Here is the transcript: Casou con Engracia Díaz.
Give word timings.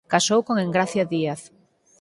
Casou 0.13 0.39
con 0.47 0.55
Engracia 0.65 1.03
Díaz. 1.13 1.41